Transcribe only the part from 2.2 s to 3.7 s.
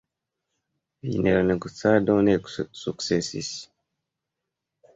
ne sukcesis.